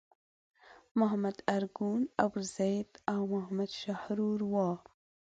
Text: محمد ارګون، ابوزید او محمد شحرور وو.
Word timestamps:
محمد 0.99 1.37
ارګون، 1.55 2.01
ابوزید 2.25 2.89
او 3.13 3.19
محمد 3.33 3.69
شحرور 3.81 4.39
وو. 4.51 4.69